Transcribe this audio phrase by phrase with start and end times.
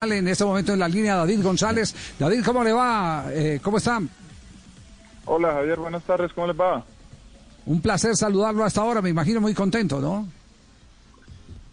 [0.00, 2.14] En este momento en la línea David González.
[2.20, 3.24] David, ¿cómo le va?
[3.32, 4.00] Eh, ¿Cómo está?
[5.24, 6.84] Hola Javier, buenas tardes, ¿cómo les va?
[7.66, 10.28] Un placer saludarlo hasta ahora, me imagino muy contento, ¿no?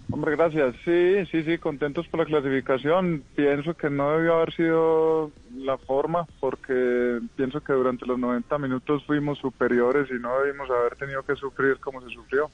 [0.09, 0.75] Hombre, gracias.
[0.83, 3.23] Sí, sí, sí, contentos por la clasificación.
[3.35, 9.03] Pienso que no debió haber sido la forma, porque pienso que durante los 90 minutos
[9.05, 12.49] fuimos superiores y no debimos haber tenido que sufrir como se sufrió.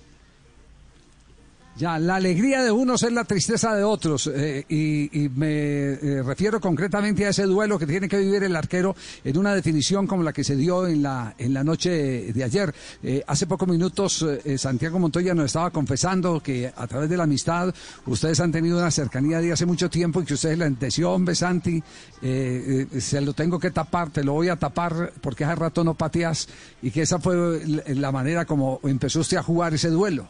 [1.81, 4.27] Ya, la alegría de unos es la tristeza de otros.
[4.31, 8.95] Eh, y, me eh, refiero concretamente a ese duelo que tiene que vivir el arquero
[9.23, 12.71] en una definición como la que se dio en la, en la noche de ayer.
[13.01, 14.23] Eh, hace pocos minutos
[14.57, 17.73] Santiago Montoya nos estaba confesando que a través de la amistad
[18.05, 21.33] ustedes han tenido una cercanía de hace mucho tiempo y que ustedes le entendió, hombre
[21.33, 21.81] Santi,
[22.21, 26.47] se lo tengo que tapar, te lo voy a tapar porque hace rato no pateas
[26.83, 30.27] y que esa fue la manera como empezó usted a jugar ese duelo.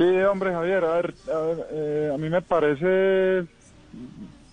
[0.00, 3.46] Sí, hombre, Javier, a ver, a, eh, a mí me parece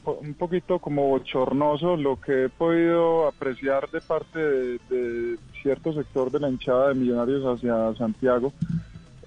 [0.04, 6.42] un poquito como bochornoso lo que he podido apreciar de parte de, cierto sector de
[6.42, 8.52] la hinchada de Millonarios hacia Santiago.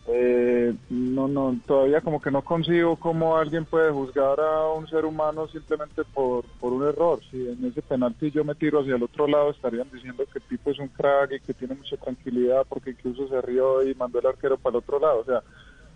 [0.08, 5.06] Eh, no, no, todavía como que no consigo cómo alguien puede juzgar a un ser
[5.06, 7.20] humano simplemente por, por un error.
[7.30, 10.44] Si en ese penalti yo me tiro hacia el otro lado, estarían diciendo que el
[10.44, 14.18] tipo es un crack y que tiene mucha tranquilidad porque incluso se rió y mandó
[14.18, 15.20] el arquero para el otro lado.
[15.20, 15.42] O sea,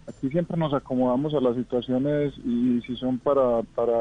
[0.09, 3.95] aquí siempre nos acomodamos a las situaciones y si son para, para,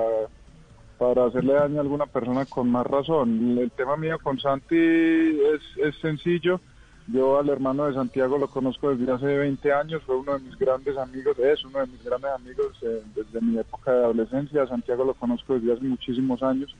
[0.97, 3.57] para hacerle daño a alguna persona con más razón.
[3.57, 6.59] El tema mío con Santi es, es sencillo.
[7.07, 10.57] Yo al hermano de Santiago lo conozco desde hace 20 años, fue uno de mis
[10.57, 14.67] grandes amigos, es uno de mis grandes amigos eh, desde mi época de adolescencia.
[14.67, 16.73] Santiago lo conozco desde hace muchísimos años.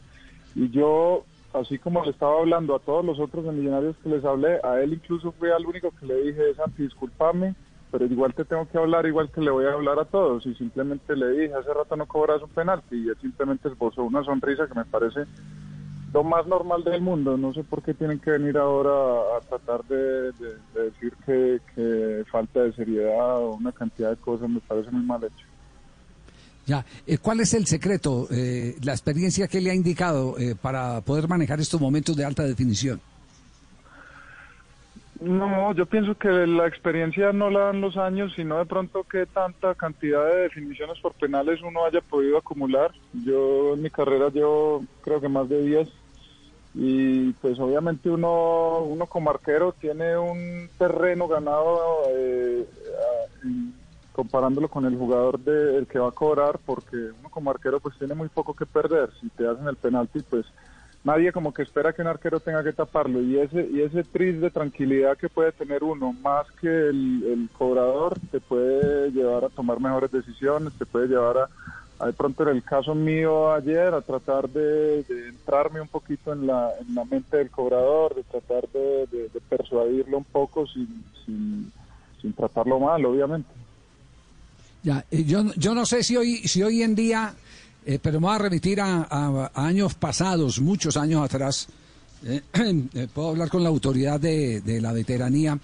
[0.56, 4.60] Y yo, así como le estaba hablando a todos los otros millonarios que les hablé,
[4.64, 7.54] a él incluso fue al único que le dije, Santi, discúlpame,
[7.94, 10.56] pero igual te tengo que hablar igual que le voy a hablar a todos y
[10.56, 14.66] simplemente le dije hace rato no cobras un penalti y él simplemente esbozó una sonrisa
[14.66, 15.26] que me parece
[16.12, 19.84] lo más normal del mundo no sé por qué tienen que venir ahora a tratar
[19.84, 20.32] de,
[20.74, 25.46] decir que, falta de seriedad o una cantidad de cosas me parece muy mal hecho
[26.66, 31.02] ya, eh, ¿cuál es el secreto, eh, la experiencia que le ha indicado eh, para
[31.02, 33.02] poder manejar estos momentos de alta definición?
[35.24, 39.26] No, yo pienso que la experiencia no la dan los años, sino de pronto que
[39.26, 42.92] tanta cantidad de definiciones por penales uno haya podido acumular.
[43.14, 45.90] Yo en mi carrera llevo creo que más de 10
[46.74, 52.68] y pues obviamente uno, uno como arquero tiene un terreno ganado eh,
[54.12, 57.98] comparándolo con el jugador de, el que va a cobrar porque uno como arquero pues
[57.98, 59.10] tiene muy poco que perder.
[59.22, 60.46] Si te hacen el penalti pues
[61.04, 64.40] nadie como que espera que un arquero tenga que taparlo y ese y ese tris
[64.40, 69.80] de tranquilidad que puede tener uno más que el, cobrador te puede llevar a tomar
[69.80, 71.50] mejores decisiones te puede llevar
[72.00, 76.48] a, de pronto en el caso mío ayer a tratar de, entrarme un poquito en
[76.48, 81.72] la, en la mente del cobrador de tratar de, persuadirlo un poco sin, sin,
[82.22, 83.50] sin tratarlo mal obviamente.
[84.84, 87.34] Ya yo yo no sé si hoy si hoy en día
[87.86, 91.68] eh, pero me voy a remitir a, años pasados, muchos años atrás.
[92.26, 92.42] Eh,
[92.94, 95.60] eh, puedo hablar con la autoridad de, la veteranía.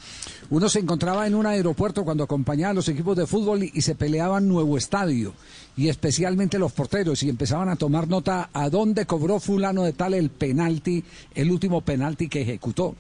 [0.49, 3.95] Uno se encontraba en un aeropuerto cuando acompañaba a los equipos de fútbol y, se
[3.95, 5.33] peleaban nuevo estadio,
[5.77, 10.13] y especialmente los porteros, y empezaban a tomar nota a dónde cobró fulano de tal
[10.13, 11.03] el penalti,
[11.33, 12.95] el último penalti que ejecutó.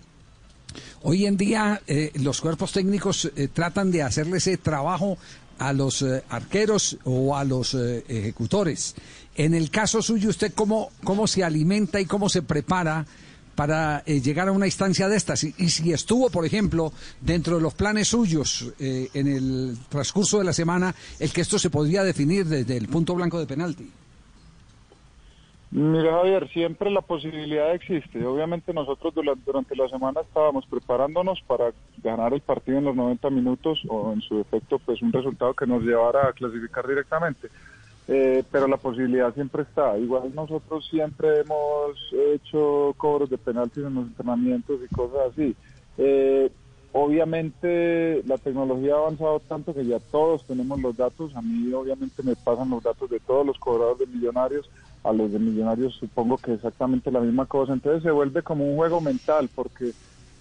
[1.01, 1.81] Hoy en día
[2.15, 5.17] los cuerpos técnicos tratan de hacerle ese trabajo
[5.59, 8.95] a los eh, arqueros o a los eh, ejecutores.
[9.35, 13.05] En el caso suyo, ¿usted cómo, cómo se alimenta y cómo se prepara
[13.55, 15.43] para eh, llegar a una instancia de estas?
[15.43, 20.53] Y, si estuvo, por ejemplo, dentro de los planes suyos en el transcurso de la
[20.53, 23.89] semana, el que esto se podría definir desde el punto blanco de penalti.
[25.71, 28.25] Mira Javier, siempre la posibilidad existe.
[28.25, 29.13] Obviamente nosotros
[29.45, 31.71] durante la semana estábamos preparándonos para
[32.01, 35.67] ganar el partido en los 90 minutos o en su defecto pues un resultado que
[35.67, 37.49] nos llevara a clasificar directamente.
[38.07, 39.95] Eh, pero la posibilidad siempre está.
[39.95, 41.95] Igual nosotros siempre hemos
[42.33, 45.55] hecho cobros de penaltis en los entrenamientos y cosas así.
[45.99, 46.49] Eh,
[46.91, 51.35] obviamente la tecnología ha avanzado tanto que ya todos tenemos los datos.
[51.35, 54.69] A mí obviamente me pasan los datos de todos los cobradores de millonarios
[55.03, 57.73] a los de Millonarios supongo que exactamente la misma cosa.
[57.73, 59.91] Entonces se vuelve como un juego mental porque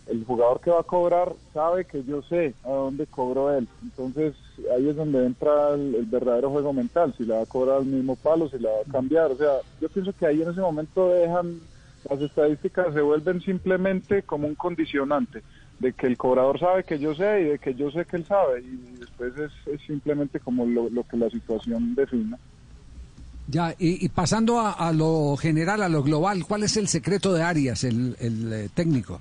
[0.07, 3.69] el jugador que va a cobrar sabe que yo sé a dónde cobró él.
[3.83, 4.35] Entonces
[4.75, 8.17] ahí es donde entra el, verdadero juego mental, si la va a cobrar al mismo
[8.17, 9.31] palo, si la va a cambiar.
[9.31, 11.61] O sea, yo pienso que ahí en ese momento dejan,
[12.09, 15.43] las estadísticas se vuelven simplemente como un condicionante
[15.79, 18.27] de que el cobrador sabe que yo sé y de que yo sé que él
[18.27, 22.37] sabe y después es, simplemente como lo, lo que la situación defina.
[23.47, 27.33] Ya, y, y pasando a, a lo general, a lo global, ¿cuál es el secreto
[27.33, 29.21] de Arias, el, el, eh, técnico?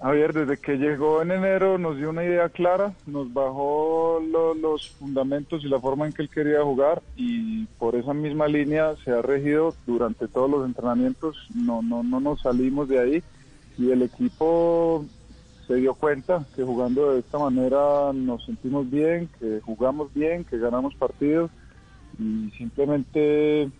[0.00, 4.90] Javier, desde que llegó en enero nos dio una idea clara, nos bajó lo- los
[4.90, 9.10] fundamentos y la forma en que él quería jugar y por esa misma línea se
[9.10, 13.22] ha regido durante todos los entrenamientos, no, no, no nos salimos de ahí
[13.78, 15.06] y el equipo
[15.66, 20.58] se dio cuenta que jugando de esta manera nos sentimos bien, que jugamos bien, que
[20.58, 21.50] ganamos partidos
[22.18, 23.70] y simplemente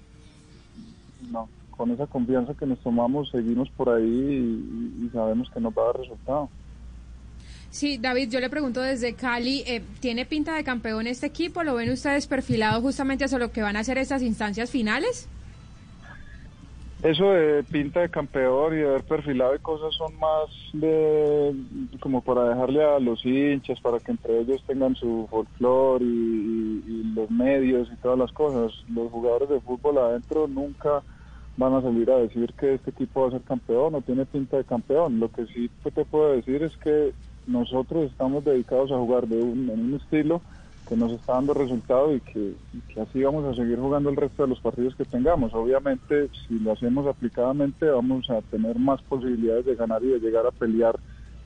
[1.33, 5.83] no, con esa confianza que nos tomamos seguimos por ahí y, sabemos que nos va
[5.83, 6.49] a dar resultado.
[7.71, 11.63] Sí, David, yo le pregunto desde Cali, eh, ¿tiene pinta de campeón este equipo?
[11.65, 15.29] ¿Lo ven ustedes perfilado justamente hacia lo que van a ser estas instancias finales?
[17.03, 21.55] Eso de pinta de campeón y de haber perfilado y cosas son más de
[22.01, 27.31] como para dejarle a los hinchas, para que entre ellos tengan su folclore y los
[27.31, 28.73] medios y todas las cosas.
[28.89, 31.03] Los jugadores de fútbol adentro nunca
[31.57, 34.57] van a salir a decir que este equipo va a ser campeón o tiene pinta
[34.57, 35.21] de campeón.
[35.21, 37.13] Lo que sí te puedo decir es que
[37.47, 40.43] nosotros estamos dedicados a jugar de un, en un estilo
[40.89, 44.17] que nos está dando resultado y que, y que así vamos a seguir jugando el
[44.17, 45.53] resto de los partidos que tengamos.
[45.53, 50.47] Obviamente, si lo hacemos aplicadamente, vamos a tener más posibilidades de ganar y de llegar
[50.47, 50.99] a pelear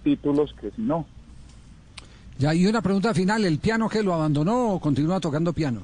[0.05, 1.07] títulos que si no.
[2.39, 5.83] Ya, y una pregunta final, ¿el piano que lo abandonó o continúa tocando piano?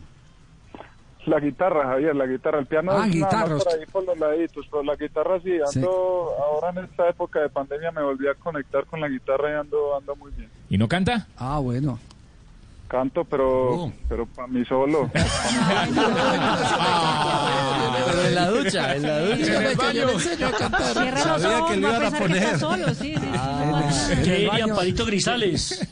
[1.27, 4.67] La guitarra, Javier, la guitarra, el piano Ah, es nada por ahí por los laditos,
[4.71, 5.81] pero la guitarra sí, ando, Sí.
[5.85, 9.97] ahora en esta época de pandemia me volví a conectar con la guitarra y ando,
[9.99, 10.49] ando muy bien.
[10.71, 11.27] ¿Y no canta?
[11.37, 11.99] Ah, bueno.
[12.89, 13.93] Canto, pero, Oh.
[14.09, 15.11] pero para mí solo.
[18.07, 19.57] Pero en la ducha, en la ducha.
[19.61, 20.19] En el baño.
[20.19, 22.59] Cierra los ojos, que le va a iban a pensar que está poner.
[22.59, 24.13] solo, sí, sí, sí.
[24.13, 24.75] En ¿Qué diría.
[24.75, 25.87] Palito Grisales?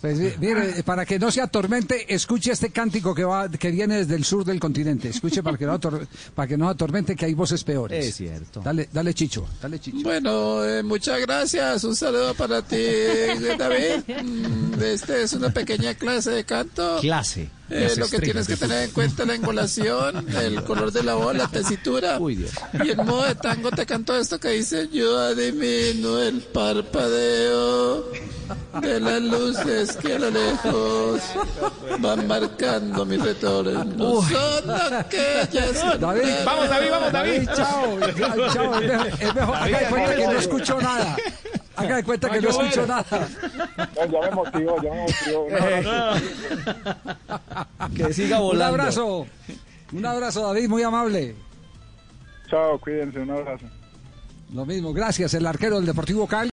[0.00, 3.98] Pues mi- mire, para que no se atormente, escuche este cántico que va, que viene
[3.98, 5.08] desde el sur del continente.
[5.08, 8.06] Escuche para que no, ator- para que no atormente que hay voces peores.
[8.06, 8.60] Es cierto.
[8.60, 10.02] Dale, dale Chicho, dale Chicho.
[10.02, 11.84] Bueno, eh, muchas gracias.
[11.84, 12.76] Un saludo para ti,
[13.58, 14.02] David.
[14.22, 16.98] Mm, Este es una pequeña clase de canto.
[17.00, 17.48] Clase.
[17.72, 21.14] Eh, lo que tienes que tener en cuenta es la engolación, el color de la
[21.14, 22.18] voz, la tesitura.
[22.18, 22.50] Uy, Dios.
[22.84, 27.99] Y en modo de tango te canto esto que dice yo adivino el parpadeo
[28.80, 31.20] de las luces que a lo lejos
[32.00, 33.86] van marcando mis retornos.
[33.96, 36.00] No son aquellas.
[36.00, 37.48] David, Vamos, David, vamos, David.
[37.54, 39.58] chao, chao, chao, es mejor, es mejor.
[39.70, 41.16] De cuenta que no escuchó nada.
[41.76, 43.06] Haga de cuenta que no escuchó nada.
[43.96, 45.44] Ya me motivó, ya me motivó.
[45.44, 46.24] Un abrazo.
[47.96, 48.64] Que siga Un volando.
[48.80, 49.26] abrazo.
[49.92, 51.34] Un abrazo, David, muy amable.
[52.48, 53.64] Chao, cuídense, un abrazo.
[54.52, 55.32] Lo mismo, gracias.
[55.34, 56.48] El arquero del Deportivo Cali.